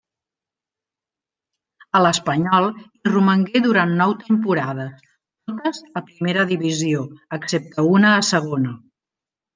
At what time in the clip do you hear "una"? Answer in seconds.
7.99-8.15